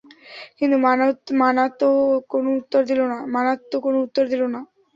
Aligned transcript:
কিন্তু 0.57 0.75
মানাত 1.41 1.81
কোন 2.31 2.43
উত্তর 2.59 2.81
দিল 4.31 4.41
না। 4.53 4.59